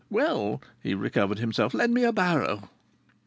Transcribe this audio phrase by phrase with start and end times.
[0.09, 1.75] "Well," he recovered himself.
[1.75, 2.69] "Lend me a barrow."